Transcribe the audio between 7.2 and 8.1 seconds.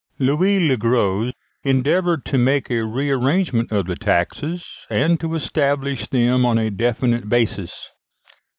basis.